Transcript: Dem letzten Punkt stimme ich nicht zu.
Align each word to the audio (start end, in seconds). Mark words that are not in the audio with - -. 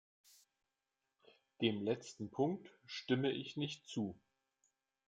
Dem 1.61 1.83
letzten 1.83 2.31
Punkt 2.31 2.71
stimme 2.87 3.31
ich 3.31 3.55
nicht 3.55 3.87
zu. 3.87 4.19